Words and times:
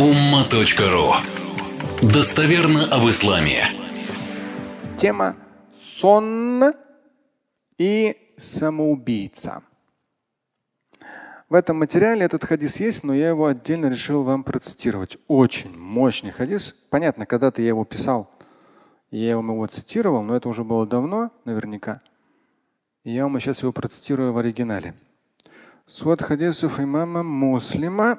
umma.ru 0.00 1.12
Достоверно 2.00 2.86
об 2.86 3.06
исламе. 3.10 3.64
Тема 4.96 5.36
сон 5.76 6.72
и 7.76 8.16
самоубийца. 8.38 9.62
В 11.50 11.54
этом 11.54 11.80
материале 11.80 12.24
этот 12.24 12.44
хадис 12.46 12.80
есть, 12.80 13.04
но 13.04 13.12
я 13.12 13.28
его 13.28 13.44
отдельно 13.44 13.90
решил 13.90 14.22
вам 14.22 14.42
процитировать. 14.42 15.18
Очень 15.28 15.76
мощный 15.76 16.30
хадис. 16.30 16.74
Понятно, 16.88 17.26
когда-то 17.26 17.60
я 17.60 17.68
его 17.68 17.84
писал, 17.84 18.30
я 19.10 19.36
вам 19.36 19.50
его 19.50 19.66
цитировал, 19.66 20.22
но 20.22 20.34
это 20.34 20.48
уже 20.48 20.64
было 20.64 20.86
давно, 20.86 21.30
наверняка. 21.44 22.00
И 23.04 23.12
я 23.12 23.24
вам 23.24 23.38
сейчас 23.38 23.60
его 23.60 23.72
процитирую 23.72 24.32
в 24.32 24.38
оригинале. 24.38 24.94
Свод 25.86 26.22
хадисов 26.22 26.80
имама 26.80 27.22
Муслима. 27.22 28.18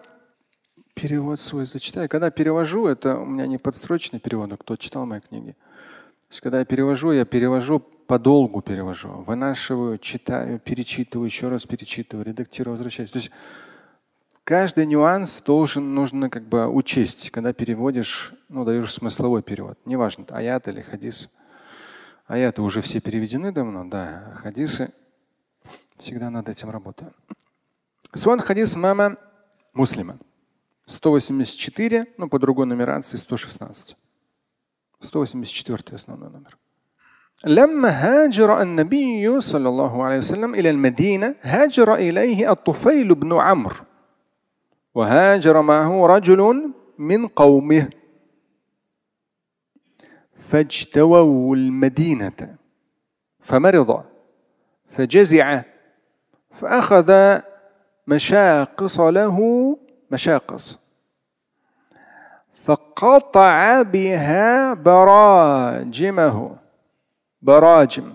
Перевод 1.02 1.42
свой 1.42 1.66
зачитаю. 1.66 2.08
Когда 2.08 2.30
перевожу, 2.30 2.86
это 2.86 3.18
у 3.18 3.26
меня 3.26 3.48
не 3.48 3.58
подстрочный 3.58 4.20
перевод, 4.20 4.54
а 4.54 4.58
кто 4.58 4.76
читал 4.76 5.08
мои 5.08 5.20
книги. 5.20 5.54
То 5.54 6.30
есть, 6.30 6.42
когда 6.42 6.60
я 6.60 6.66
перевожу, 6.66 7.12
я 7.12 7.26
перевожу 7.26 7.80
подолгу 7.80 8.62
перевожу, 8.62 9.10
вынашиваю, 9.26 9.98
читаю, 9.98 10.60
перечитываю, 10.60 11.26
еще 11.26 11.50
раз 11.50 11.66
перечитываю, 11.66 12.24
редактирую, 12.24 12.76
возвращаюсь. 12.76 13.10
То 13.10 13.18
есть 13.18 13.32
каждый 14.44 14.86
нюанс 14.86 15.42
должен 15.42 15.96
нужно 15.96 16.30
как 16.30 16.44
бы 16.44 16.68
учесть, 16.68 17.32
когда 17.32 17.52
переводишь, 17.52 18.34
ну 18.48 18.64
даешь 18.64 18.94
смысловой 18.94 19.42
перевод. 19.42 19.80
Неважно, 19.86 20.26
аят 20.30 20.68
или 20.68 20.82
хадис. 20.82 21.32
Аяты 22.28 22.62
уже 22.62 22.82
все 22.82 23.00
переведены 23.00 23.52
давно, 23.52 23.86
да. 23.86 24.36
Хадисы 24.44 24.92
всегда 25.98 26.30
над 26.30 26.48
этим 26.48 26.70
работаю. 26.70 27.12
Свон 28.14 28.40
хадис 28.40 28.76
мама 28.76 29.18
муслима. 29.74 30.20
184, 30.87 32.07
ну 32.19 32.29
по 32.29 32.39
другой 32.39 32.67
нумерации 32.67 33.19
116. 33.19 33.97
184 35.01 35.95
основной 35.95 36.31
номер. 36.31 36.59
لما 37.45 37.89
هاجر 37.89 38.63
النبي 38.63 39.41
صلى 39.41 39.69
الله 39.69 40.05
عليه 40.05 40.19
وسلم 40.19 40.55
إلى 40.55 40.71
المدينة 40.71 41.35
هاجر 41.43 41.95
إليه 41.95 42.53
الطفيل 42.53 43.15
بن 43.15 43.33
عمرو 43.33 43.85
وهاجر 44.95 45.63
معه 45.63 46.07
رجل 46.07 46.73
من 46.99 47.29
قومه 47.29 47.91
فاجتووا 50.35 51.57
المدينة 51.57 52.57
فمرض 53.41 54.05
فجزع 54.87 55.63
فأخذ 56.51 57.39
مشاقص 58.07 59.01
له 59.01 59.39
مشاقص 60.11 60.79
فقطع 62.61 63.83
بها 63.83 64.75
براجمه 64.75 66.57
براجم 67.43 68.15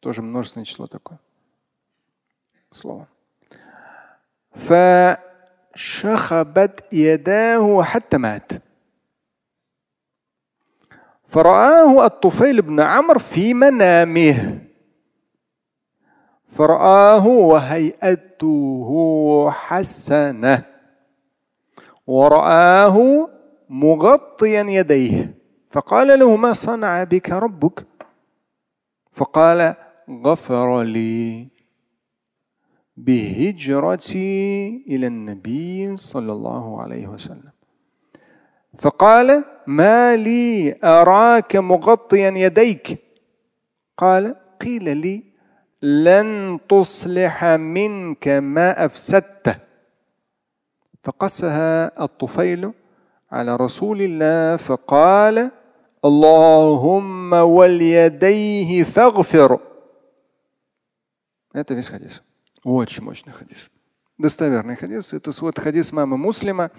тоже 0.00 0.22
множественное 0.22 0.64
число 0.64 0.86
такое 0.86 1.18
слово 2.70 3.06
فشخبت 5.74 6.92
يداه 6.92 7.82
حتى 7.82 8.18
مات 8.18 8.52
فرآه 11.28 12.06
الطفيل 12.06 12.62
بن 12.62 12.80
عمرو 12.80 13.18
في 13.18 13.54
منامه 13.54 14.60
فرآه 16.46 17.26
وهيئته 17.26 18.90
حسنة 19.50 20.62
ورآه 22.06 23.28
مغطيا 23.69 24.61
يديه. 24.61 25.37
فقال 25.69 26.19
له 26.19 26.35
ما 26.35 26.53
صنع 26.53 27.03
بك 27.03 27.29
ربك؟ 27.29 27.87
فقال 29.13 29.75
غفر 30.09 30.83
لي 30.83 31.47
بهجرتي 32.97 34.67
إلى 34.87 35.07
النبي 35.07 35.97
صلى 35.97 36.31
الله 36.31 36.81
عليه 36.81 37.07
وسلم. 37.07 37.51
فقال 38.79 39.43
ما 39.67 40.15
لي 40.15 40.75
أراك 40.83 41.55
مغطيا 41.55 42.29
يديك. 42.29 42.99
قال 43.97 44.35
قيل 44.61 44.97
لي 44.97 45.23
لن 45.81 46.59
تصلح 46.69 47.45
منك 47.45 48.27
ما 48.27 48.85
أفسدته. 48.85 49.55
فقسها 51.03 52.03
الطفيل 52.03 52.71
على 53.34 53.56
رسول 53.56 54.02
الله 54.02 54.56
فقال 54.56 55.50
اللهم 56.04 57.32
واليديه 57.32 58.84
فاغفر 58.84 59.60
Это 61.52 61.74
весь 61.74 61.88
хадис. 61.88 62.22
Очень 62.62 63.02
мощный 63.02 63.32
хадис. 63.32 63.70
Достоверный 64.18 64.76
хадис. 64.76 65.12
Это 65.12 65.32
вот 65.40 65.58
хадис 65.58 65.92
мамы 65.92 66.16
Муслима. 66.16 66.70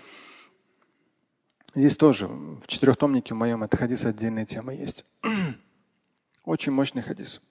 Здесь 1.76 1.98
тоже 1.98 2.28
в 2.28 2.68
четырехтомнике 2.68 3.34
в 3.34 3.38
моем 3.38 3.64
это 3.64 3.76
хадис 3.76 4.06
отдельная 4.06 4.46
тема 4.46 4.74
есть. 4.74 5.06
Очень 6.46 6.72
мощный 6.72 7.02
хадис. 7.02 7.42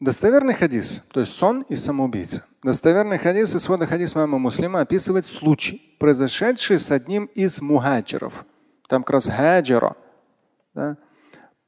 Достоверный 0.00 0.54
хадис, 0.54 1.02
то 1.08 1.20
есть 1.20 1.32
сон 1.32 1.62
и 1.68 1.76
самоубийца. 1.76 2.44
Достоверный 2.62 3.18
хадис 3.18 3.54
и 3.54 3.58
свода 3.58 3.86
хадис 3.86 4.14
мама 4.14 4.38
Муслима 4.38 4.80
описывает 4.80 5.24
случай, 5.24 5.96
произошедший 5.98 6.78
с 6.78 6.90
одним 6.90 7.26
из 7.26 7.60
мухаджиров. 7.60 8.44
Там 8.88 9.02
как 9.02 9.10
раз 9.10 9.28
хаджира. 9.28 9.96
Да? 10.74 10.96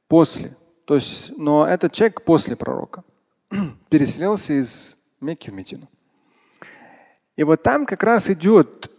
После. 0.07 0.55
То 0.85 0.95
есть, 0.95 1.31
но 1.37 1.67
этот 1.67 1.93
человек 1.93 2.23
после 2.23 2.55
пророка 2.55 3.03
переселился 3.89 4.53
из 4.59 4.97
Мекки 5.21 5.49
в 5.49 5.53
Медину. 5.53 5.89
И 7.35 7.43
вот 7.43 7.63
там 7.63 7.85
как 7.85 8.03
раз 8.03 8.29
идет 8.29 8.91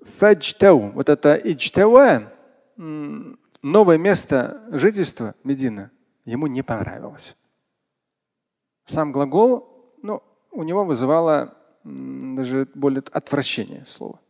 фаджтау, 0.00 0.90
вот 0.90 1.08
это 1.08 1.34
иджтава, 1.34 2.32
новое 2.76 3.98
место 3.98 4.62
жительства 4.70 5.34
Медина, 5.44 5.90
ему 6.24 6.46
не 6.46 6.62
понравилось. 6.62 7.36
Сам 8.92 9.10
глагол, 9.10 9.96
ну, 10.02 10.22
у 10.50 10.62
него 10.64 10.84
вызывало 10.84 11.56
даже 11.82 12.68
более 12.74 13.02
отвращение 13.10 13.86
слово. 13.86 14.20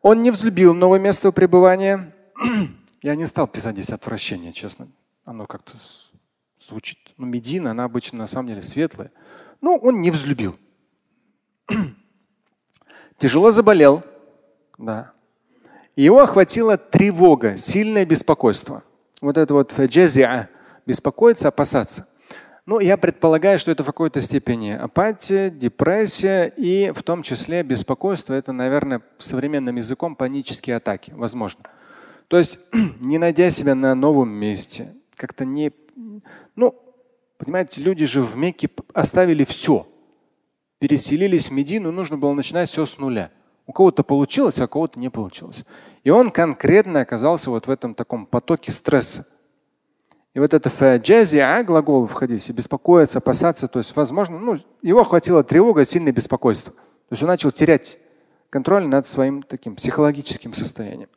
Он 0.00 0.22
не 0.22 0.30
взлюбил 0.30 0.72
новое 0.72 0.98
место 0.98 1.30
пребывания. 1.30 2.14
Я 3.02 3.16
не 3.16 3.26
стал 3.26 3.46
писать 3.46 3.74
здесь 3.74 3.90
отвращение, 3.90 4.54
честно. 4.54 4.88
Оно 5.26 5.46
как-то 5.46 5.74
звучит. 6.66 6.98
Ну, 7.18 7.26
Медина, 7.26 7.72
она 7.72 7.84
обычно 7.84 8.20
на 8.20 8.26
самом 8.26 8.48
деле 8.48 8.62
светлая. 8.62 9.12
Ну, 9.60 9.76
он 9.76 10.00
не 10.00 10.10
взлюбил. 10.10 10.56
Тяжело 13.18 13.50
заболел. 13.50 14.02
Да. 14.78 15.12
Его 15.96 16.20
охватила 16.20 16.78
тревога, 16.78 17.58
сильное 17.58 18.06
беспокойство. 18.06 18.84
Вот 19.20 19.36
это 19.36 19.52
вот 19.52 19.72
фаджазиа, 19.72 20.48
беспокоиться, 20.90 21.46
опасаться. 21.48 22.08
Ну, 22.66 22.80
я 22.80 22.96
предполагаю, 22.96 23.60
что 23.60 23.70
это 23.70 23.84
в 23.84 23.86
какой-то 23.86 24.20
степени 24.20 24.70
апатия, 24.70 25.48
депрессия 25.48 26.52
и 26.56 26.90
в 26.90 27.04
том 27.04 27.22
числе 27.22 27.62
беспокойство. 27.62 28.34
Это, 28.34 28.52
наверное, 28.52 29.00
современным 29.18 29.76
языком 29.76 30.16
панические 30.16 30.76
атаки, 30.76 31.12
возможно. 31.14 31.62
То 32.26 32.38
есть, 32.38 32.58
не 33.00 33.18
найдя 33.18 33.50
себя 33.50 33.76
на 33.76 33.94
новом 33.94 34.30
месте, 34.30 34.94
как-то 35.14 35.44
не… 35.44 35.70
Ну, 36.56 36.74
понимаете, 37.38 37.82
люди 37.82 38.04
же 38.06 38.22
в 38.22 38.36
Мекке 38.36 38.68
оставили 38.92 39.44
все. 39.44 39.86
Переселились 40.80 41.50
в 41.50 41.52
Медину, 41.52 41.92
нужно 41.92 42.18
было 42.18 42.32
начинать 42.32 42.68
все 42.68 42.84
с 42.84 42.98
нуля. 42.98 43.30
У 43.66 43.72
кого-то 43.72 44.02
получилось, 44.02 44.58
а 44.60 44.64
у 44.64 44.68
кого-то 44.68 44.98
не 44.98 45.08
получилось. 45.08 45.64
И 46.02 46.10
он 46.10 46.30
конкретно 46.30 47.00
оказался 47.00 47.50
вот 47.50 47.68
в 47.68 47.70
этом 47.70 47.94
таком 47.94 48.26
потоке 48.26 48.72
стресса. 48.72 49.26
И 50.32 50.38
вот 50.38 50.54
это 50.54 50.70
фаджазиа, 50.70 51.64
глагол 51.64 52.06
в 52.06 52.12
хадисе, 52.12 52.52
беспокоиться, 52.52 53.18
опасаться, 53.18 53.66
то 53.66 53.80
есть, 53.80 53.96
возможно, 53.96 54.38
ну, 54.38 54.58
его 54.80 55.00
охватила 55.00 55.42
тревога, 55.42 55.84
сильное 55.84 56.12
беспокойство. 56.12 56.72
То 56.72 57.12
есть 57.12 57.22
он 57.22 57.28
начал 57.28 57.50
терять 57.50 57.98
контроль 58.48 58.86
над 58.86 59.08
своим 59.08 59.42
таким 59.42 59.74
психологическим 59.74 60.54
состоянием. 60.54 61.08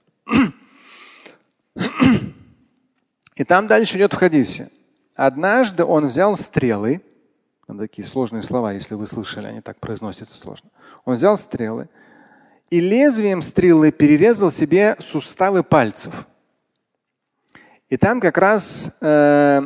И 3.36 3.44
там 3.44 3.68
дальше 3.68 3.98
идет 3.98 4.14
в 4.14 4.18
хадисе. 4.18 4.72
Однажды 5.16 5.86
он 5.86 6.08
взял 6.08 6.36
стрелы, 6.38 7.02
там 7.68 7.78
такие 7.78 8.08
сложные 8.08 8.42
слова, 8.42 8.74
если 8.74 8.96
вы 8.96 9.06
слышали, 9.06 9.48
они 9.48 9.62
так 9.62 9.80
произносятся 9.80 10.38
сложно. 10.38 10.70
Он 11.06 11.16
взял 11.16 11.38
стрелы 11.38 11.88
и 12.70 12.80
лезвием 12.80 13.44
стрелы 13.44 13.92
перерезал 13.92 14.52
себе 14.52 14.96
суставы 15.00 15.64
пальцев. 15.64 16.28
И 17.94 17.98
там 17.98 18.20
как 18.20 18.40
раз 18.40 18.98
э, 19.02 19.62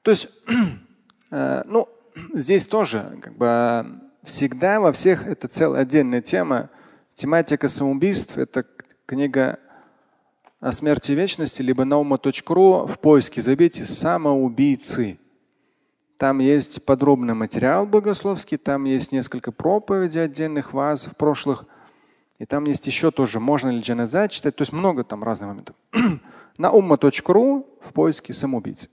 то 0.00 0.10
есть, 0.10 0.30
э, 1.30 1.62
ну, 1.66 1.86
здесь 2.32 2.66
тоже 2.66 3.18
как 3.20 3.36
бы 3.36 4.00
всегда 4.22 4.80
во 4.80 4.92
всех 4.92 5.26
это 5.26 5.48
целая 5.48 5.82
отдельная 5.82 6.22
тема. 6.22 6.70
Тематика 7.12 7.68
самоубийств– 7.68 8.34
это 8.38 8.64
книга 9.04 9.58
о 10.60 10.72
смерти 10.72 11.12
вечности, 11.12 11.60
либо 11.60 11.84
nauма.ru 11.84 12.86
в 12.86 12.98
поиске 13.00 13.42
забейте 13.42 13.84
самоубийцы. 13.84 15.18
Там 16.16 16.38
есть 16.38 16.86
подробный 16.86 17.34
материал 17.34 17.84
богословский, 17.84 18.56
там 18.56 18.84
есть 18.84 19.12
несколько 19.12 19.52
проповедей 19.52 20.24
отдельных 20.24 20.72
ваз 20.72 21.04
в 21.04 21.14
прошлых. 21.16 21.66
И 22.40 22.46
там 22.46 22.64
есть 22.64 22.86
еще 22.86 23.10
тоже, 23.10 23.38
можно 23.38 23.68
ли 23.68 23.80
джаназа 23.80 24.26
читать. 24.26 24.56
То 24.56 24.62
есть 24.62 24.72
много 24.72 25.04
там 25.04 25.22
разных 25.22 25.50
моментов. 25.50 25.76
На 26.56 26.72
умма.ру 26.72 27.68
в 27.82 27.92
поиске 27.92 28.32
самоубийцы. 28.32 28.88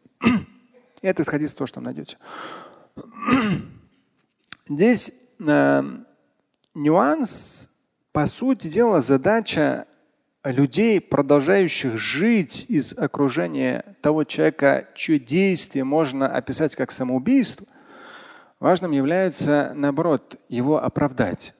Этот 1.01 1.29
хадис 1.29 1.55
тоже 1.55 1.73
там 1.73 1.85
найдете. 1.85 2.17
Здесь 4.67 5.13
э, 5.39 5.83
нюанс, 6.75 7.69
по 8.11 8.27
сути 8.27 8.67
дела, 8.67 8.99
задача 8.99 9.88
людей, 10.43 11.00
продолжающих 11.00 11.97
жить 11.97 12.65
из 12.67 12.97
окружения 12.97 13.95
того 14.01 14.25
человека, 14.25 14.89
чье 14.93 15.19
действие 15.19 15.85
можно 15.85 16.27
описать 16.27 16.75
как 16.75 16.91
самоубийство, 16.91 17.65
важным 18.59 18.91
является, 18.91 19.71
наоборот, 19.73 20.35
его 20.50 20.83
оправдать. 20.83 21.53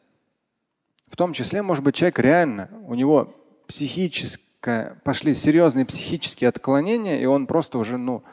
В 1.08 1.16
том 1.16 1.34
числе, 1.34 1.62
может 1.62 1.84
быть, 1.84 1.96
человек 1.96 2.20
реально, 2.20 2.70
у 2.86 2.94
него 2.96 3.34
психическое, 3.68 4.98
пошли 5.04 5.34
серьезные 5.34 5.86
психические 5.86 6.50
отклонения, 6.50 7.20
и 7.20 7.26
он 7.26 7.48
просто 7.48 7.78
уже 7.78 7.98
ну, 7.98 8.24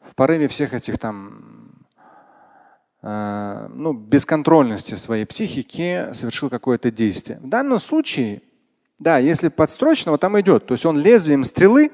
в 0.00 0.14
порыве 0.14 0.48
всех 0.48 0.74
этих 0.74 0.98
там 0.98 1.84
э, 3.02 3.68
ну, 3.72 3.92
бесконтрольности 3.92 4.94
своей 4.94 5.24
психики 5.24 6.12
совершил 6.12 6.48
какое-то 6.50 6.90
действие. 6.90 7.38
В 7.40 7.48
данном 7.48 7.80
случае 7.80 8.42
да, 9.02 9.18
если 9.18 9.48
подстрочного, 9.48 10.16
там 10.16 10.40
идет. 10.40 10.66
То 10.66 10.74
есть 10.74 10.86
он 10.86 10.96
лезвием 10.96 11.42
стрелы 11.44 11.90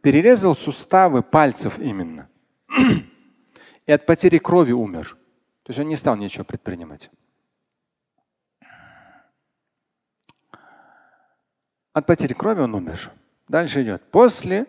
перерезал 0.00 0.54
суставы 0.54 1.22
пальцев 1.22 1.78
именно. 1.78 2.26
И 3.86 3.92
от 3.92 4.06
потери 4.06 4.38
крови 4.38 4.72
умер. 4.72 5.18
То 5.64 5.70
есть 5.70 5.78
он 5.78 5.88
не 5.88 5.96
стал 5.96 6.16
ничего 6.16 6.44
предпринимать. 6.44 7.10
От 11.92 12.06
потери 12.06 12.32
крови 12.32 12.60
он 12.60 12.74
умер. 12.74 13.10
Дальше 13.48 13.82
идет. 13.82 14.02
После 14.10 14.66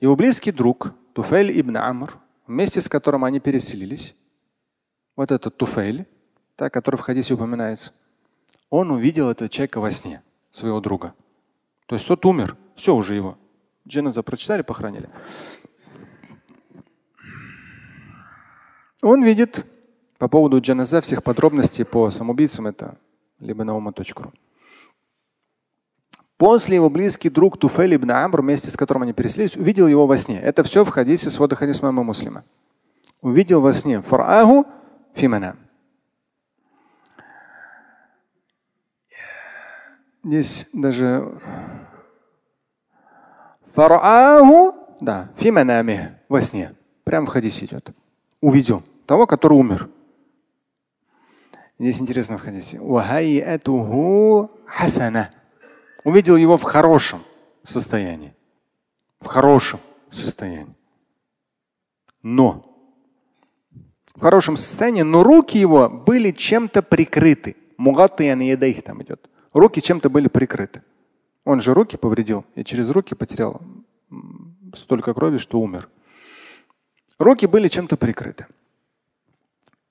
его 0.00 0.16
близкий 0.16 0.52
друг 0.52 0.92
Туфель 1.14 1.58
ибн 1.58 1.78
Амр, 1.78 2.18
вместе 2.46 2.80
с 2.80 2.88
которым 2.88 3.24
они 3.24 3.40
переселились, 3.40 4.14
вот 5.14 5.32
этот 5.32 5.56
Туфель, 5.56 6.06
так, 6.56 6.72
который 6.72 6.96
в 6.96 7.00
хадисе 7.00 7.34
упоминается, 7.34 7.92
он 8.70 8.90
увидел 8.90 9.30
этого 9.30 9.48
человека 9.48 9.80
во 9.80 9.90
сне 9.90 10.22
своего 10.50 10.80
друга. 10.80 11.14
То 11.86 11.94
есть 11.94 12.06
тот 12.06 12.24
умер, 12.26 12.56
все 12.74 12.94
уже 12.94 13.14
его. 13.14 13.38
Дженаза 13.86 14.22
прочитали, 14.22 14.62
похоронили. 14.62 15.08
Он 19.00 19.22
видит 19.22 19.64
по 20.18 20.28
поводу 20.28 20.60
джаназа 20.60 21.00
всех 21.00 21.22
подробностей 21.22 21.84
по 21.84 22.10
самоубийцам 22.10 22.66
это 22.66 22.98
либо 23.38 23.64
на 23.64 23.76
ума.ру. 23.76 24.32
После 26.36 26.76
его 26.76 26.90
близкий 26.90 27.30
друг 27.30 27.58
Туфель 27.58 27.96
ибн 27.96 28.10
Амр, 28.10 28.42
вместе 28.42 28.70
с 28.70 28.76
которым 28.76 29.04
они 29.04 29.14
переселились, 29.14 29.56
увидел 29.56 29.86
его 29.86 30.06
во 30.06 30.18
сне. 30.18 30.38
Это 30.38 30.62
все 30.64 30.84
в 30.84 30.90
хадисе 30.90 31.30
свода 31.30 31.56
хадис 31.56 31.80
мама 31.80 32.02
муслима. 32.02 32.44
Увидел 33.22 33.62
во 33.62 33.72
сне. 33.72 34.02
Фараху 34.02 34.66
фимана. 35.14 35.56
Здесь 40.22 40.66
даже 40.72 41.38
фарааху, 43.74 44.74
да, 45.00 45.30
фиманами, 45.36 46.18
во 46.28 46.42
сне. 46.42 46.74
Прям 47.04 47.26
в 47.26 47.28
хадисе 47.28 47.66
идет. 47.66 47.90
Увидел 48.40 48.82
того, 49.06 49.26
который 49.26 49.54
умер. 49.56 49.88
Здесь 51.78 52.00
интересно 52.00 52.38
в 52.38 52.42
хадисе. 52.42 52.80
хасана. 54.66 55.30
Увидел 56.06 56.36
его 56.36 56.56
в 56.56 56.62
хорошем 56.62 57.24
состоянии. 57.64 58.32
В 59.18 59.26
хорошем 59.26 59.80
состоянии. 60.12 60.76
Но 62.22 62.62
в 64.14 64.20
хорошем 64.20 64.56
состоянии, 64.56 65.02
но 65.02 65.24
руки 65.24 65.58
его 65.58 65.88
были 65.88 66.30
чем-то 66.30 66.82
прикрыты. 66.82 67.56
Мугаттаян 67.76 68.40
их 68.40 68.84
там 68.84 69.02
идет. 69.02 69.28
Руки 69.52 69.82
чем-то 69.82 70.08
были 70.08 70.28
прикрыты. 70.28 70.84
Он 71.44 71.60
же 71.60 71.74
руки 71.74 71.96
повредил 71.96 72.44
и 72.54 72.62
через 72.62 72.88
руки 72.90 73.16
потерял 73.16 73.60
столько 74.76 75.12
крови, 75.12 75.38
что 75.38 75.58
умер. 75.58 75.88
Руки 77.18 77.46
были 77.48 77.66
чем-то 77.66 77.96
прикрыты. 77.96 78.46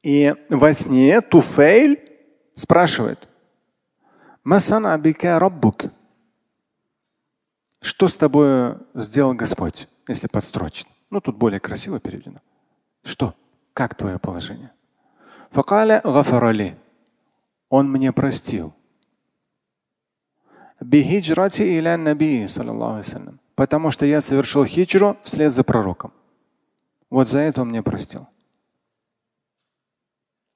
И 0.02 0.34
во 0.48 0.74
сне 0.74 1.20
Туфейль 1.20 2.00
спрашивает, 2.56 3.28
что 7.86 8.08
с 8.08 8.16
тобой 8.16 8.78
сделал 8.96 9.36
Господь, 9.36 9.88
если 10.08 10.28
подстрочно? 10.28 10.90
Ну, 11.12 11.22
тут 11.22 11.38
более 11.38 11.60
красиво 11.60 12.00
переведено. 12.00 12.42
Что? 13.04 13.36
Как 13.74 13.94
твое 13.94 14.18
положение? 14.18 14.72
Он 17.70 17.90
мне 17.92 18.12
простил. 18.12 18.74
Потому 23.54 23.92
что 23.92 24.06
я 24.06 24.20
совершил 24.20 24.66
хиджру 24.66 25.18
вслед 25.24 25.54
за 25.54 25.64
пророком. 25.64 26.12
Вот 27.12 27.30
за 27.30 27.40
это 27.40 27.62
он 27.62 27.70
мне 27.70 27.84
простил. 27.84 28.28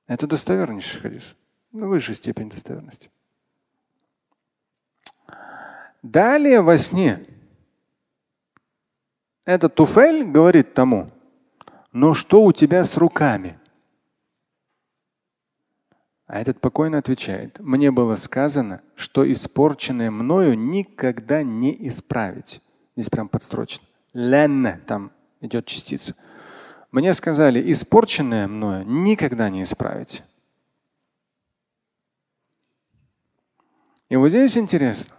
Это 0.08 0.26
достовернейший 0.26 1.00
хадис. 1.00 1.36
Ну, 1.72 1.88
высшая 1.88 2.16
степень 2.16 2.50
достоверности. 2.50 3.12
Далее 6.01 6.62
во 6.62 6.78
сне 6.78 7.25
этот 9.46 9.75
Туфель 9.75 10.25
говорит 10.25 10.74
тому, 10.74 11.10
ну 11.92 12.13
что 12.13 12.44
у 12.44 12.54
тебя 12.54 12.84
с 12.84 12.96
руками? 12.98 13.60
А 16.28 16.40
этот 16.40 16.62
покойно 16.62 17.00
отвечает, 17.00 17.59
мне 17.59 17.90
было 17.90 18.16
сказано, 18.16 18.81
что 18.95 19.30
испорченное 19.30 20.12
мною 20.12 20.56
никогда 20.56 21.42
не 21.42 21.76
исправить. 21.88 22.62
Здесь 22.95 23.09
прям 23.09 23.28
подстрочно. 23.28 23.83
Лянна, 24.14 24.80
там 24.85 25.12
идет 25.42 25.66
частица. 25.66 26.16
Мне 26.92 27.16
сказали, 27.16 27.71
испорченное 27.71 28.47
мною 28.47 28.85
никогда 28.85 29.50
не 29.50 29.64
исправить. 29.64 30.23
И 34.09 34.16
вот 34.16 34.30
здесь 34.30 34.57
интересно. 34.57 35.19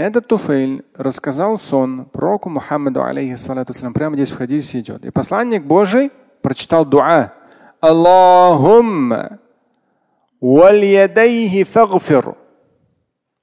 Этот 0.00 0.28
Туфейль 0.28 0.82
рассказал 0.94 1.58
сон 1.58 2.06
пророку 2.06 2.48
Мухаммаду, 2.48 3.04
алейхиссалату 3.04 3.74
прямо 3.92 4.16
здесь 4.16 4.30
в 4.30 4.36
хадисе 4.38 4.80
идет. 4.80 5.04
И 5.04 5.10
посланник 5.10 5.66
Божий 5.66 6.10
прочитал 6.40 6.86
дуа. 6.86 7.34
Аллахумма 7.80 9.40
фагфир. 10.40 12.34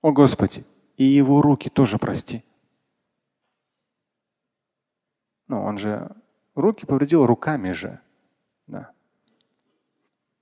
О 0.02 0.12
Господи, 0.12 0.66
и 0.96 1.04
его 1.04 1.44
руки 1.44 1.70
тоже 1.70 2.00
прости. 2.00 2.44
Ну, 5.48 5.64
он 5.64 5.78
же 5.78 6.10
руки 6.56 6.88
повредил 6.88 7.28
руками 7.28 7.72
же. 7.72 8.00
Да. 8.66 8.90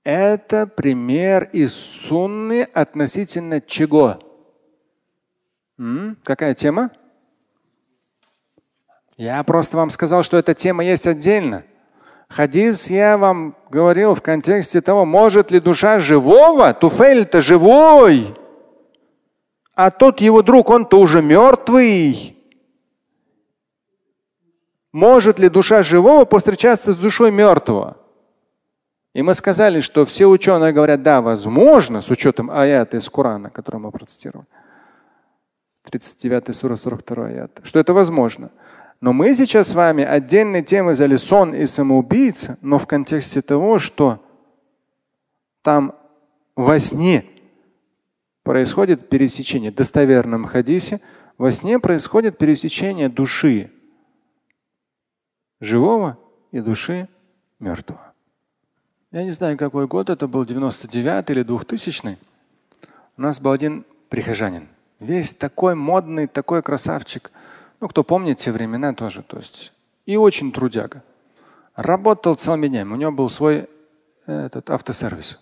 Это 0.02 0.66
пример 0.66 1.50
из 1.52 1.74
сунны 1.74 2.62
относительно 2.62 3.60
чего? 3.60 4.18
М? 5.78 6.16
Какая 6.22 6.54
тема? 6.54 6.90
Я 9.16 9.42
просто 9.44 9.76
вам 9.76 9.90
сказал, 9.90 10.22
что 10.22 10.36
эта 10.36 10.54
тема 10.54 10.84
есть 10.84 11.06
отдельно. 11.06 11.64
Хадис 12.28 12.90
я 12.90 13.16
вам 13.16 13.56
говорил 13.70 14.14
в 14.14 14.22
контексте 14.22 14.80
того, 14.80 15.04
может 15.04 15.50
ли 15.50 15.60
душа 15.60 15.98
живого, 16.00 16.74
Туфель-то 16.74 17.40
живой, 17.40 18.34
а 19.74 19.90
тот 19.90 20.20
его 20.20 20.42
друг, 20.42 20.70
он-то 20.70 20.98
уже 20.98 21.22
мертвый. 21.22 22.36
Может 24.92 25.38
ли 25.38 25.48
душа 25.48 25.82
живого 25.82 26.24
повстречаться 26.24 26.92
с 26.92 26.96
душой 26.96 27.30
мертвого? 27.30 27.98
И 29.12 29.22
мы 29.22 29.34
сказали, 29.34 29.80
что 29.80 30.04
все 30.04 30.26
ученые 30.26 30.72
говорят, 30.72 31.02
да, 31.02 31.20
возможно, 31.20 32.02
с 32.02 32.10
учетом 32.10 32.50
аята 32.50 32.96
из 32.96 33.08
Корана, 33.08 33.50
который 33.50 33.80
мы 33.80 33.90
процитировали. 33.90 34.46
39 35.90 36.54
сура 36.54 36.76
42 36.76 37.26
аят, 37.26 37.60
что 37.62 37.78
это 37.78 37.94
возможно. 37.94 38.50
Но 39.00 39.12
мы 39.12 39.34
сейчас 39.34 39.68
с 39.68 39.74
вами 39.74 40.04
отдельные 40.04 40.62
темы 40.62 40.92
взяли 40.92 41.16
сон 41.16 41.54
и 41.54 41.66
самоубийца, 41.66 42.58
но 42.62 42.78
в 42.78 42.86
контексте 42.86 43.42
того, 43.42 43.78
что 43.78 44.22
там 45.62 45.94
во 46.54 46.80
сне 46.80 47.24
происходит 48.42 49.08
пересечение, 49.08 49.70
в 49.70 49.74
достоверном 49.74 50.44
хадисе, 50.44 51.00
во 51.38 51.50
сне 51.50 51.78
происходит 51.78 52.38
пересечение 52.38 53.08
души 53.08 53.70
живого 55.60 56.18
и 56.52 56.60
души 56.60 57.08
мертвого. 57.58 58.12
Я 59.12 59.24
не 59.24 59.32
знаю, 59.32 59.56
какой 59.56 59.86
год 59.86 60.10
это 60.10 60.26
был, 60.26 60.44
99 60.44 61.30
или 61.30 61.42
2000. 61.42 62.18
У 63.16 63.22
нас 63.22 63.40
был 63.40 63.50
один 63.52 63.84
прихожанин. 64.08 64.68
Весь 65.00 65.34
такой 65.34 65.74
модный, 65.74 66.26
такой 66.26 66.62
красавчик. 66.62 67.30
Ну, 67.80 67.88
кто 67.88 68.02
помнит 68.02 68.38
те 68.38 68.52
времена 68.52 68.94
тоже. 68.94 69.22
То 69.22 69.38
есть, 69.38 69.72
и 70.06 70.16
очень 70.16 70.52
трудяга. 70.52 71.02
Работал 71.74 72.34
целыми 72.34 72.68
днями. 72.68 72.92
У 72.92 72.96
него 72.96 73.12
был 73.12 73.28
свой 73.28 73.68
этот, 74.26 74.70
автосервис. 74.70 75.40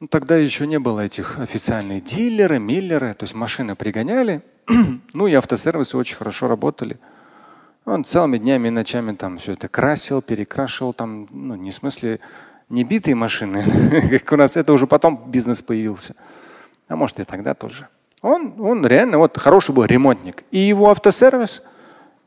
Ну, 0.00 0.08
тогда 0.08 0.36
еще 0.36 0.66
не 0.66 0.78
было 0.78 1.00
этих 1.00 1.38
официальных 1.38 2.04
дилеры, 2.04 2.58
миллеры. 2.58 3.14
То 3.14 3.24
есть 3.24 3.34
машины 3.34 3.76
пригоняли. 3.76 4.42
ну 5.12 5.26
и 5.26 5.34
автосервисы 5.34 5.96
очень 5.96 6.16
хорошо 6.16 6.48
работали. 6.48 6.98
Он 7.84 8.04
целыми 8.04 8.38
днями 8.38 8.68
и 8.68 8.70
ночами 8.70 9.14
там 9.14 9.38
все 9.38 9.52
это 9.52 9.68
красил, 9.68 10.22
перекрашивал 10.22 10.94
там, 10.94 11.28
ну 11.30 11.54
не 11.54 11.70
в 11.70 11.74
смысле 11.74 12.20
не 12.70 12.82
битые 12.82 13.14
машины, 13.14 13.62
как 14.10 14.32
у 14.32 14.36
нас 14.36 14.56
это 14.56 14.72
уже 14.72 14.86
потом 14.86 15.30
бизнес 15.30 15.60
появился. 15.60 16.14
А 16.88 16.96
может 16.96 17.20
и 17.20 17.24
тогда 17.24 17.54
тоже. 17.54 17.88
Он, 18.24 18.54
он 18.58 18.86
реально 18.86 19.18
вот 19.18 19.36
хороший 19.36 19.74
был 19.74 19.84
ремонтник. 19.84 20.44
И 20.50 20.58
его 20.58 20.88
автосервис, 20.88 21.62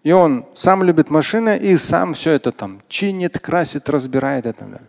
и 0.03 0.11
он 0.11 0.45
сам 0.55 0.83
любит 0.83 1.09
машины 1.09 1.57
и 1.57 1.75
сам 1.75 2.13
все 2.13 2.33
это 2.33 2.51
там 2.51 2.83
чинит, 2.87 3.39
красит, 3.39 3.89
разбирает 3.89 4.45
и 4.45 4.51
так 4.51 4.69
далее. 4.69 4.87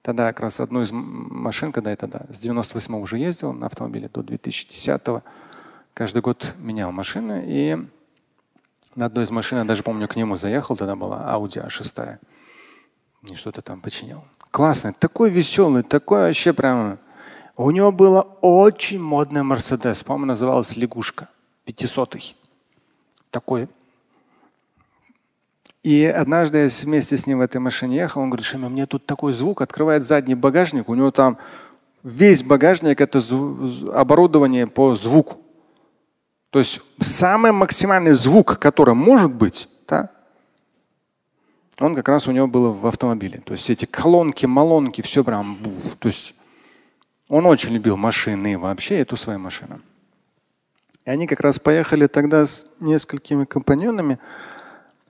Тогда 0.00 0.28
как 0.28 0.40
раз 0.40 0.58
одну 0.60 0.80
из 0.80 0.90
машин, 0.92 1.72
когда 1.72 1.90
я 1.90 1.96
тогда 1.96 2.22
с 2.32 2.38
98 2.38 2.94
уже 2.96 3.18
ездил 3.18 3.52
на 3.52 3.66
автомобиле 3.66 4.08
до 4.08 4.22
2010 4.22 5.22
каждый 5.92 6.22
год 6.22 6.54
менял 6.56 6.90
машины. 6.90 7.44
И 7.46 7.76
на 8.94 9.04
одной 9.04 9.24
из 9.24 9.30
машин, 9.30 9.58
я 9.58 9.64
даже 9.64 9.82
помню, 9.82 10.08
к 10.08 10.16
нему 10.16 10.36
заехал, 10.36 10.74
тогда 10.74 10.96
была 10.96 11.34
Audi 11.34 11.62
A6. 11.66 12.18
И 13.30 13.34
что-то 13.34 13.60
там 13.60 13.82
починил. 13.82 14.24
Классный, 14.50 14.94
такой 14.94 15.28
веселый, 15.28 15.82
такой 15.82 16.28
вообще 16.28 16.54
прямо. 16.54 16.96
У 17.56 17.70
него 17.70 17.90
было 17.90 18.22
очень 18.42 19.00
модный 19.00 19.42
Мерседес, 19.42 20.04
по-моему, 20.04 20.26
называлась 20.26 20.76
Лягушка, 20.76 21.28
500 21.64 22.14
-й. 22.14 22.34
Такой. 23.30 23.68
И 25.82 26.04
однажды 26.04 26.58
я 26.58 26.70
вместе 26.82 27.16
с 27.16 27.26
ним 27.26 27.38
в 27.38 27.40
этой 27.40 27.58
машине 27.58 27.96
ехал, 27.96 28.20
он 28.22 28.30
говорит, 28.30 28.44
Шами, 28.44 28.68
мне 28.68 28.86
тут 28.86 29.06
такой 29.06 29.32
звук, 29.32 29.62
открывает 29.62 30.02
задний 30.02 30.34
багажник, 30.34 30.88
у 30.88 30.94
него 30.94 31.10
там 31.10 31.38
весь 32.02 32.42
багажник 32.42 33.00
это 33.00 33.22
оборудование 33.92 34.66
по 34.66 34.94
звуку. 34.96 35.36
То 36.50 36.58
есть 36.58 36.80
самый 37.00 37.52
максимальный 37.52 38.14
звук, 38.14 38.58
который 38.58 38.94
может 38.94 39.32
быть, 39.32 39.68
да, 39.88 40.10
он 41.78 41.94
как 41.94 42.08
раз 42.08 42.28
у 42.28 42.32
него 42.32 42.46
был 42.46 42.72
в 42.72 42.86
автомобиле. 42.86 43.40
То 43.44 43.52
есть 43.52 43.70
эти 43.70 43.84
колонки, 43.84 44.46
малонки, 44.46 45.02
все 45.02 45.22
прям. 45.22 45.58
То 45.98 46.08
есть 46.08 46.34
он 47.28 47.46
очень 47.46 47.70
любил 47.70 47.96
машины 47.96 48.58
вообще, 48.58 49.00
эту 49.00 49.16
свою 49.16 49.38
машину. 49.38 49.80
И 51.04 51.10
они 51.10 51.26
как 51.26 51.40
раз 51.40 51.58
поехали 51.58 52.06
тогда 52.06 52.46
с 52.46 52.66
несколькими 52.80 53.44
компаньонами. 53.44 54.18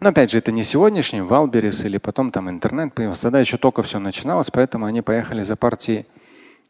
Но 0.00 0.10
опять 0.10 0.30
же, 0.30 0.38
это 0.38 0.52
не 0.52 0.62
сегодняшний 0.62 1.22
Валберис 1.22 1.84
или 1.84 1.98
потом 1.98 2.30
там 2.30 2.50
интернет 2.50 2.94
появился. 2.94 3.22
Тогда 3.22 3.40
еще 3.40 3.56
только 3.56 3.82
все 3.82 3.98
начиналось, 3.98 4.50
поэтому 4.50 4.84
они 4.84 5.00
поехали 5.00 5.42
за 5.42 5.56
партией 5.56 6.06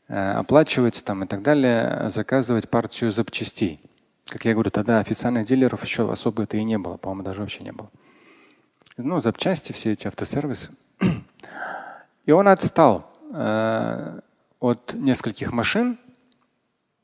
э, 0.09 0.33
оплачивать 0.33 1.03
там 1.05 1.25
и 1.25 1.27
так 1.27 1.43
далее, 1.43 2.09
заказывать 2.09 2.69
партию 2.69 3.11
запчастей. 3.11 3.81
Как 4.29 4.45
я 4.45 4.55
говорю, 4.55 4.71
тогда 4.71 5.01
официальных 5.01 5.47
дилеров 5.47 5.85
еще 5.85 6.11
особо-то 6.11 6.57
и 6.57 6.65
не 6.65 6.79
было, 6.79 6.97
по-моему, 6.97 7.25
даже 7.25 7.41
вообще 7.41 7.65
не 7.65 7.73
было. 7.73 7.91
Ну, 8.97 9.21
запчасти, 9.21 9.73
все 9.73 9.93
эти 9.93 10.07
автосервисы. 10.07 10.71
И 12.25 12.33
он 12.33 12.49
отстал 12.49 13.13
э, 13.33 14.21
от 14.61 14.95
нескольких 14.95 15.53
машин. 15.53 15.99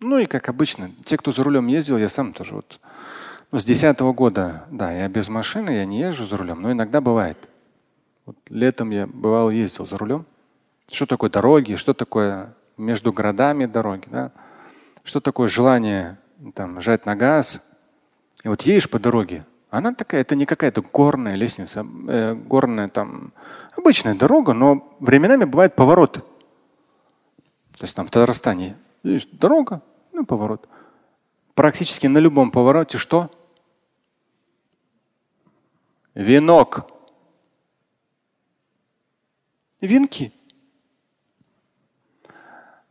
Ну 0.00 0.18
и 0.18 0.26
как 0.26 0.49
обычно, 0.49 0.90
те, 1.04 1.16
кто 1.16 1.32
за 1.32 1.44
рулем 1.44 1.66
ездил, 1.66 1.97
я 1.99 2.09
сам 2.09 2.32
тоже 2.32 2.54
вот 2.54 2.80
ну, 3.52 3.59
с 3.59 3.64
десятого 3.64 4.12
года, 4.12 4.64
да, 4.71 4.90
я 4.90 5.09
без 5.09 5.28
машины, 5.28 5.71
я 5.71 5.85
не 5.85 6.00
езжу 6.00 6.25
за 6.26 6.37
рулем, 6.38 6.62
но 6.62 6.73
иногда 6.73 7.00
бывает. 7.00 7.37
Вот 8.25 8.37
летом 8.49 8.90
я 8.90 9.06
бывал 9.06 9.50
ездил 9.50 9.85
за 9.85 9.99
рулем. 9.99 10.25
Что 10.90 11.06
такое 11.06 11.30
дороги, 11.30 11.76
что 11.76 11.92
такое 11.92 12.54
между 12.76 13.12
городами 13.12 13.66
дороги, 13.66 14.09
да? 14.11 14.32
что 15.04 15.21
такое 15.21 15.49
желание 15.49 16.18
там, 16.54 16.80
жать 16.80 17.06
на 17.06 17.14
газ. 17.16 17.61
И 18.42 18.49
вот 18.49 18.62
едешь 18.62 18.88
по 18.88 18.99
дороге, 18.99 19.44
она 19.71 19.94
такая, 19.94 20.21
это 20.21 20.35
не 20.35 20.47
какая-то 20.47 20.82
горная 20.82 21.35
лестница, 21.35 21.87
э, 22.09 22.35
горная 22.35 22.88
там 22.88 23.32
обычная 23.76 24.14
дорога, 24.14 24.52
но 24.52 24.97
временами 25.00 25.44
бывают 25.44 25.75
повороты. 25.75 26.23
То 27.83 27.87
есть 27.87 27.97
там 27.97 28.07
в 28.07 28.12
Татарстане 28.12 28.77
есть 29.03 29.37
дорога, 29.37 29.83
ну 30.12 30.25
поворот. 30.25 30.69
Практически 31.55 32.07
на 32.07 32.19
любом 32.19 32.53
повороте 32.53 32.97
что? 32.97 33.29
Венок. 36.15 36.87
Венки. 39.81 40.33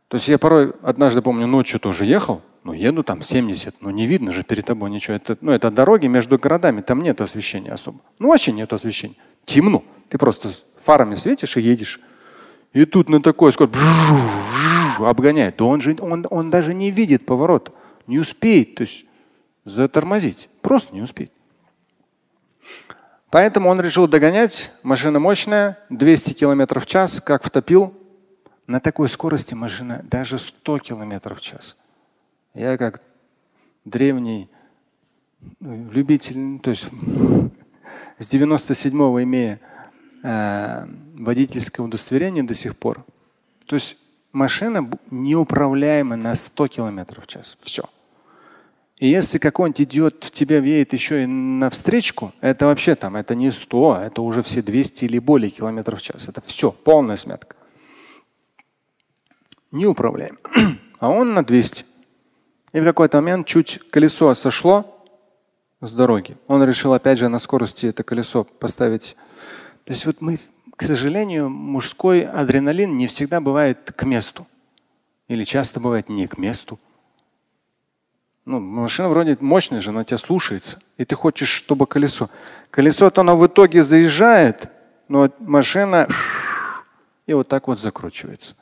То 0.08 0.18
есть 0.18 0.28
я 0.28 0.38
порой 0.38 0.74
однажды 0.82 1.22
помню 1.22 1.46
ночью 1.46 1.80
тоже 1.80 2.04
ехал, 2.04 2.42
ну, 2.62 2.74
еду 2.74 3.02
там 3.02 3.22
70, 3.22 3.80
но 3.80 3.90
не 3.90 4.06
видно 4.06 4.30
же 4.30 4.42
перед 4.42 4.66
тобой 4.66 4.90
ничего. 4.90 5.16
Это, 5.16 5.38
ну, 5.40 5.52
это 5.52 5.70
дороги 5.70 6.06
между 6.06 6.38
городами, 6.38 6.82
там 6.82 7.02
нет 7.02 7.22
освещения 7.22 7.72
особо. 7.72 8.00
Ну, 8.18 8.28
вообще 8.28 8.52
нет 8.52 8.70
освещения. 8.74 9.16
Темно. 9.46 9.84
Ты 10.10 10.18
просто 10.18 10.50
фарами 10.76 11.14
светишь 11.14 11.56
и 11.56 11.62
едешь. 11.62 11.98
И 12.74 12.84
тут 12.84 13.08
на 13.08 13.22
такой 13.22 13.54
скорость 13.54 13.74
обгоняет. 14.98 15.56
То 15.56 15.68
он 15.68 15.80
же 15.80 15.96
он, 16.00 16.26
он 16.30 16.50
даже 16.50 16.74
не 16.74 16.90
видит 16.90 17.26
поворот. 17.26 17.74
Не 18.06 18.18
успеет. 18.18 18.74
То 18.76 18.82
есть 18.82 19.04
затормозить. 19.64 20.48
Просто 20.60 20.94
не 20.94 21.02
успеет. 21.02 21.32
Поэтому 23.30 23.70
он 23.70 23.80
решил 23.80 24.06
догонять. 24.06 24.70
Машина 24.82 25.18
мощная, 25.18 25.78
200 25.88 26.34
км 26.34 26.80
в 26.80 26.86
час, 26.86 27.20
как 27.20 27.42
втопил. 27.42 27.94
На 28.66 28.78
такой 28.78 29.08
скорости 29.08 29.54
машина 29.54 30.04
даже 30.04 30.38
100 30.38 30.78
км 30.80 31.34
в 31.34 31.40
час. 31.40 31.76
Я 32.54 32.76
как 32.76 33.02
древний 33.84 34.50
ну, 35.60 35.90
любитель, 35.90 36.60
то 36.60 36.70
есть 36.70 36.86
с 38.18 38.32
97-го 38.32 39.22
имея 39.22 39.60
э, 40.22 40.86
водительское 41.14 41.84
удостоверение 41.84 42.44
до 42.44 42.54
сих 42.54 42.76
пор. 42.76 43.04
То 43.66 43.76
есть 43.76 43.96
машина 44.32 44.90
неуправляема 45.10 46.16
на 46.16 46.34
100 46.34 46.68
км 46.68 47.20
в 47.20 47.26
час. 47.26 47.56
Все. 47.60 47.84
И 48.98 49.08
если 49.08 49.38
какой-нибудь 49.38 49.80
идиот 49.80 50.24
в 50.24 50.30
тебя 50.30 50.60
въедет 50.60 50.92
еще 50.92 51.24
и 51.24 51.26
на 51.26 51.70
встречку, 51.70 52.32
это 52.40 52.66
вообще 52.66 52.94
там, 52.94 53.16
это 53.16 53.34
не 53.34 53.50
100, 53.50 53.98
это 54.04 54.22
уже 54.22 54.42
все 54.42 54.62
200 54.62 55.06
или 55.06 55.18
более 55.18 55.50
километров 55.50 55.98
в 55.98 56.02
час. 56.02 56.28
Это 56.28 56.40
все, 56.40 56.70
полная 56.70 57.16
смятка. 57.16 57.56
Неуправляем. 59.70 60.38
А 61.00 61.10
он 61.10 61.34
на 61.34 61.44
200. 61.44 61.84
И 62.74 62.80
в 62.80 62.84
какой-то 62.84 63.16
момент 63.16 63.44
чуть 63.44 63.80
колесо 63.90 64.32
сошло 64.36 65.04
с 65.80 65.92
дороги. 65.92 66.36
Он 66.46 66.62
решил 66.62 66.94
опять 66.94 67.18
же 67.18 67.28
на 67.28 67.40
скорости 67.40 67.86
это 67.86 68.04
колесо 68.04 68.44
поставить. 68.44 69.16
То 69.84 69.92
есть 69.92 70.06
вот 70.06 70.20
мы, 70.20 70.38
к 70.76 70.82
сожалению, 70.82 71.48
мужской 71.48 72.22
адреналин 72.22 72.96
не 72.96 73.06
всегда 73.06 73.40
бывает 73.40 73.92
к 73.92 74.04
месту. 74.04 74.46
Или 75.28 75.44
часто 75.44 75.80
бывает 75.80 76.08
не 76.08 76.26
к 76.26 76.38
месту. 76.38 76.78
Ну, 78.44 78.58
машина 78.58 79.08
вроде 79.08 79.36
мощная 79.40 79.80
же, 79.80 79.90
она 79.90 80.04
тебя 80.04 80.18
слушается. 80.18 80.80
И 80.98 81.04
ты 81.04 81.14
хочешь, 81.14 81.48
чтобы 81.48 81.86
колесо. 81.86 82.28
Колесо-то 82.70 83.20
оно 83.20 83.36
в 83.36 83.46
итоге 83.46 83.82
заезжает, 83.82 84.68
но 85.08 85.30
машина 85.38 86.08
и 87.26 87.34
вот 87.34 87.48
так 87.48 87.68
вот 87.68 87.78
закручивается. 87.78 88.56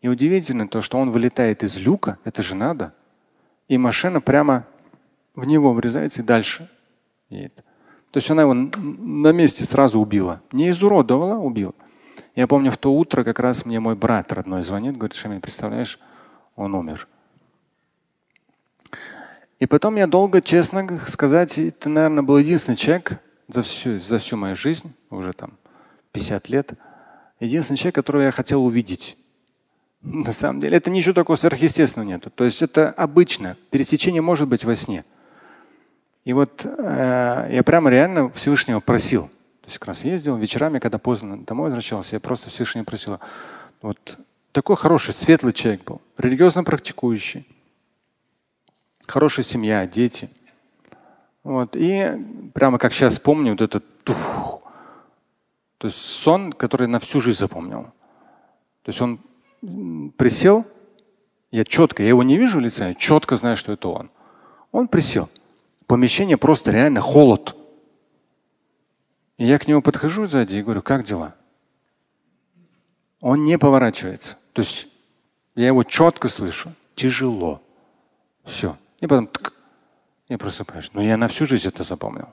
И 0.00 0.08
удивительно 0.08 0.68
то, 0.68 0.82
что 0.82 0.98
он 0.98 1.10
вылетает 1.10 1.62
из 1.62 1.76
люка, 1.76 2.18
это 2.24 2.42
же 2.42 2.54
надо 2.54 2.94
и 3.72 3.78
машина 3.78 4.20
прямо 4.20 4.66
в 5.34 5.46
него 5.46 5.72
врезается 5.72 6.20
и 6.20 6.24
дальше 6.24 6.68
едет. 7.30 7.64
То 8.12 8.18
есть 8.18 8.30
она 8.30 8.42
его 8.42 8.52
на 8.52 9.32
месте 9.32 9.64
сразу 9.64 9.98
убила. 9.98 10.42
Не 10.52 10.70
изуродовала, 10.70 11.38
убила. 11.38 11.72
Я 12.36 12.46
помню, 12.46 12.70
в 12.70 12.76
то 12.76 12.94
утро 12.94 13.24
как 13.24 13.40
раз 13.40 13.64
мне 13.64 13.80
мой 13.80 13.94
брат 13.96 14.32
родной 14.32 14.62
звонит, 14.62 14.96
говорит, 14.96 15.16
Шамиль, 15.16 15.40
представляешь, 15.40 15.98
он 16.54 16.74
умер. 16.74 17.08
И 19.58 19.66
потом 19.66 19.96
я 19.96 20.06
долго, 20.06 20.42
честно 20.42 21.00
сказать, 21.08 21.58
это, 21.58 21.88
наверное, 21.88 22.22
был 22.22 22.36
единственный 22.36 22.76
человек, 22.76 23.18
за 23.48 23.62
всю, 23.62 23.98
за 23.98 24.18
всю 24.18 24.36
мою 24.36 24.56
жизнь, 24.56 24.92
уже 25.08 25.32
там 25.32 25.52
50 26.12 26.48
лет, 26.50 26.72
единственный 27.40 27.76
человек, 27.78 27.94
которого 27.94 28.22
я 28.22 28.30
хотел 28.30 28.64
увидеть. 28.64 29.16
На 30.02 30.32
самом 30.32 30.60
деле, 30.60 30.76
это 30.76 30.90
ничего 30.90 31.14
такого 31.14 31.36
сверхъестественного 31.36 32.08
нет. 32.08 32.26
То 32.34 32.44
есть 32.44 32.60
это 32.60 32.90
обычно. 32.90 33.56
Пересечение 33.70 34.20
может 34.20 34.48
быть 34.48 34.64
во 34.64 34.74
сне. 34.76 35.04
И 36.24 36.32
вот 36.32 36.64
э, 36.64 37.48
я 37.50 37.62
прямо 37.64 37.90
реально 37.90 38.30
Всевышнего 38.30 38.80
просил. 38.80 39.28
То 39.62 39.66
есть 39.66 39.78
как 39.78 39.88
раз 39.88 40.04
ездил 40.04 40.36
вечерами, 40.36 40.78
когда 40.78 40.98
поздно 40.98 41.44
домой 41.44 41.66
возвращался, 41.66 42.16
я 42.16 42.20
просто 42.20 42.50
Всевышнего 42.50 42.84
просил. 42.84 43.20
Вот 43.80 44.18
такой 44.52 44.76
хороший, 44.76 45.14
светлый 45.14 45.52
человек 45.52 45.84
был, 45.84 46.00
религиозно 46.18 46.62
практикующий, 46.62 47.46
хорошая 49.06 49.44
семья, 49.44 49.86
дети. 49.86 50.30
Вот. 51.42 51.76
И 51.76 52.50
прямо 52.54 52.78
как 52.78 52.92
сейчас 52.92 53.18
помню, 53.18 53.52
вот 53.52 53.62
этот 53.62 54.04
тух, 54.04 54.62
то 55.78 55.88
есть 55.88 55.98
сон, 55.98 56.52
который 56.52 56.86
на 56.86 57.00
всю 57.00 57.20
жизнь 57.20 57.38
запомнил. 57.38 57.84
То 58.82 58.88
есть 58.88 59.00
он 59.00 59.18
присел, 60.16 60.64
я 61.50 61.64
четко, 61.64 62.02
я 62.02 62.10
его 62.10 62.22
не 62.22 62.36
вижу 62.36 62.60
лица, 62.60 62.88
я 62.88 62.94
четко 62.94 63.36
знаю, 63.36 63.56
что 63.56 63.72
это 63.72 63.88
он. 63.88 64.10
Он 64.70 64.86
присел. 64.86 65.28
Помещение 65.92 66.38
просто 66.38 66.70
реально 66.70 67.02
холод. 67.02 67.54
И 69.36 69.44
я 69.44 69.58
к 69.58 69.68
нему 69.68 69.82
подхожу 69.82 70.24
сзади 70.24 70.56
и 70.56 70.62
говорю, 70.62 70.80
как 70.80 71.04
дела? 71.04 71.34
Он 73.20 73.44
не 73.44 73.58
поворачивается. 73.58 74.38
То 74.54 74.62
есть 74.62 74.88
я 75.54 75.66
его 75.66 75.84
четко 75.84 76.28
слышу. 76.28 76.72
Тяжело. 76.94 77.60
Все. 78.44 78.78
И 79.00 79.06
потом 79.06 79.26
тк, 79.26 79.52
я 80.30 80.38
просыпаюсь. 80.38 80.90
Но 80.94 81.02
я 81.02 81.18
на 81.18 81.28
всю 81.28 81.44
жизнь 81.44 81.68
это 81.68 81.82
запомнил. 81.82 82.30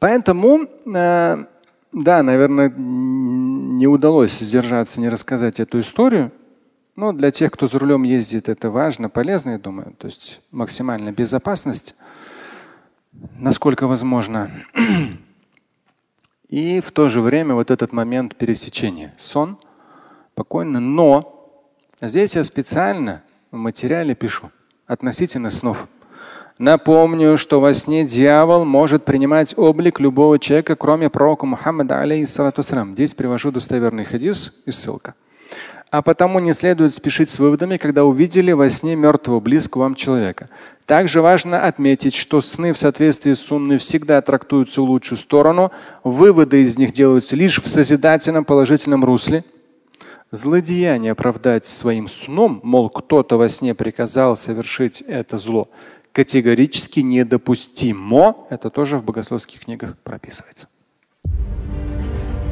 Поэтому, 0.00 0.62
э, 0.64 1.46
да, 1.92 2.22
наверное, 2.24 2.70
не 2.76 3.86
удалось 3.86 4.36
сдержаться, 4.40 5.00
не 5.00 5.08
рассказать 5.08 5.60
эту 5.60 5.78
историю. 5.78 6.32
Но 6.96 7.12
для 7.12 7.32
тех, 7.32 7.50
кто 7.50 7.66
за 7.66 7.78
рулем 7.78 8.04
ездит, 8.04 8.48
это 8.48 8.70
важно, 8.70 9.08
полезно, 9.08 9.50
я 9.50 9.58
думаю. 9.58 9.94
То 9.98 10.06
есть 10.06 10.40
максимальная 10.52 11.12
безопасность, 11.12 11.96
насколько 13.36 13.86
возможно. 13.88 14.50
И 16.48 16.80
в 16.80 16.92
то 16.92 17.08
же 17.08 17.20
время 17.20 17.54
вот 17.54 17.72
этот 17.72 17.92
момент 17.92 18.36
пересечения. 18.36 19.12
Сон, 19.18 19.58
спокойно. 20.34 20.78
Но 20.78 21.50
здесь 22.00 22.36
я 22.36 22.44
специально 22.44 23.22
в 23.50 23.56
материале 23.56 24.14
пишу 24.14 24.52
относительно 24.86 25.50
снов. 25.50 25.88
Напомню, 26.58 27.36
что 27.38 27.58
во 27.60 27.74
сне 27.74 28.06
дьявол 28.06 28.64
может 28.64 29.04
принимать 29.04 29.58
облик 29.58 29.98
любого 29.98 30.38
человека, 30.38 30.76
кроме 30.76 31.10
пророка 31.10 31.46
Мухаммада, 31.46 32.00
алейхиссалату 32.00 32.62
Здесь 32.62 33.14
привожу 33.14 33.50
достоверный 33.50 34.04
хадис 34.04 34.54
и 34.64 34.70
ссылка. 34.70 35.14
А 35.94 36.02
потому 36.02 36.40
не 36.40 36.52
следует 36.52 36.92
спешить 36.92 37.28
с 37.28 37.38
выводами, 37.38 37.76
когда 37.76 38.04
увидели 38.04 38.50
во 38.50 38.68
сне 38.68 38.96
мертвого 38.96 39.38
близкого 39.38 39.82
вам 39.82 39.94
человека. 39.94 40.48
Также 40.86 41.20
важно 41.20 41.68
отметить, 41.68 42.16
что 42.16 42.40
сны 42.40 42.72
в 42.72 42.78
соответствии 42.78 43.32
с 43.32 43.38
сунной 43.38 43.78
всегда 43.78 44.20
трактуются 44.20 44.80
в 44.80 44.86
лучшую 44.86 45.18
сторону. 45.18 45.70
Выводы 46.02 46.64
из 46.64 46.76
них 46.78 46.92
делаются 46.92 47.36
лишь 47.36 47.62
в 47.62 47.68
созидательном 47.68 48.44
положительном 48.44 49.04
русле. 49.04 49.44
Злодеяние 50.32 51.12
оправдать 51.12 51.64
своим 51.64 52.08
сном, 52.08 52.58
мол, 52.64 52.90
кто-то 52.90 53.36
во 53.38 53.48
сне 53.48 53.72
приказал 53.76 54.36
совершить 54.36 55.00
это 55.00 55.38
зло, 55.38 55.68
категорически 56.10 56.98
недопустимо. 56.98 58.34
Это 58.50 58.68
тоже 58.68 58.98
в 58.98 59.04
богословских 59.04 59.60
книгах 59.60 59.96
прописывается. 60.02 60.66